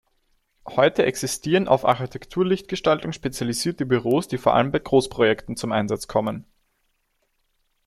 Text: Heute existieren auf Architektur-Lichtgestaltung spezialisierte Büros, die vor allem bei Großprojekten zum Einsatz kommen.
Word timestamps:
Heute 0.67 1.05
existieren 1.05 1.67
auf 1.67 1.85
Architektur-Lichtgestaltung 1.85 3.11
spezialisierte 3.11 3.85
Büros, 3.85 4.27
die 4.27 4.39
vor 4.39 4.55
allem 4.55 4.71
bei 4.71 4.79
Großprojekten 4.79 5.55
zum 5.55 5.71
Einsatz 5.71 6.07
kommen. 6.07 6.45